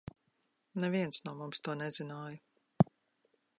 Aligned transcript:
Neviens 0.83 1.19
no 1.27 1.35
mums 1.41 1.61
to 1.67 1.77
nezināja. 1.83 2.91